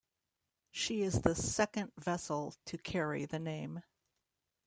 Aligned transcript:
She 0.71 1.03
is 1.03 1.21
the 1.21 1.35
second 1.35 1.91
vessel 1.95 2.55
to 2.65 2.79
carry 2.79 3.25
the 3.25 3.37
name. 3.37 3.83